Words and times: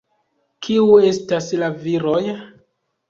Kiu 0.67 0.87
estas 1.09 1.51
la 1.65 1.69
viroj? 1.85 2.23